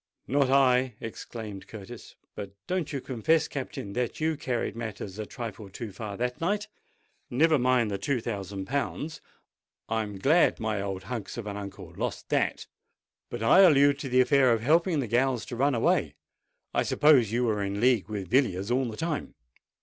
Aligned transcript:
"Not 0.27 0.49
I!" 0.49 0.95
exclaimed 0.99 1.67
Curtis. 1.67 2.15
"But 2.33 2.55
don't 2.65 2.91
you 2.91 3.01
confess, 3.01 3.47
Captain, 3.47 3.93
that 3.93 4.19
you 4.19 4.35
carried 4.35 4.75
matters 4.75 5.19
a 5.19 5.27
trifle 5.27 5.69
too 5.69 5.91
far 5.91 6.17
that 6.17 6.41
night? 6.41 6.67
Never 7.29 7.59
mind 7.59 7.91
the 7.91 7.99
two 7.99 8.19
thousand 8.19 8.65
pounds: 8.65 9.21
I'm 9.87 10.17
glad 10.17 10.59
my 10.59 10.81
old 10.81 11.03
hunks 11.03 11.37
of 11.37 11.45
an 11.45 11.55
uncle 11.55 11.89
has 11.89 11.97
lost 11.99 12.29
that! 12.29 12.65
But 13.29 13.43
I 13.43 13.59
allude 13.59 13.99
to 13.99 14.09
the 14.09 14.21
affair 14.21 14.51
of 14.51 14.61
helping 14.61 15.01
the 15.01 15.07
gals 15.07 15.45
to 15.45 15.55
run 15.55 15.75
away. 15.75 16.15
I 16.73 16.81
suppose 16.81 17.31
you 17.31 17.43
were 17.43 17.61
in 17.61 17.79
league 17.79 18.09
with 18.09 18.31
Villiers 18.31 18.71
all 18.71 18.85
the 18.85 18.97
time?" 18.97 19.35